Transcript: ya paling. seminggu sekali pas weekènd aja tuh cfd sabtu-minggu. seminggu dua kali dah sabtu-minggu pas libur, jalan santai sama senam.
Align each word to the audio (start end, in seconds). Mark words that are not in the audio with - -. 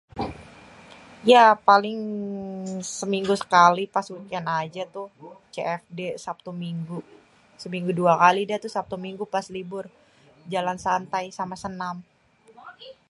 ya 1.31 1.45
paling. 1.69 1.99
seminggu 2.99 3.33
sekali 3.43 3.83
pas 3.95 4.05
weekènd 4.13 4.49
aja 4.61 4.83
tuh 4.95 5.07
cfd 5.53 5.99
sabtu-minggu. 6.25 6.99
seminggu 7.63 7.91
dua 7.99 8.13
kali 8.23 8.41
dah 8.49 8.59
sabtu-minggu 8.77 9.23
pas 9.35 9.45
libur, 9.55 9.85
jalan 10.53 10.77
santai 10.85 11.25
sama 11.37 11.55
senam. 11.63 11.97